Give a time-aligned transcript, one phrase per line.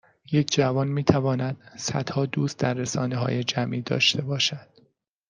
[0.31, 4.67] یک جوان میتواند صدها دوست در رسانههای جمعی داشته باشد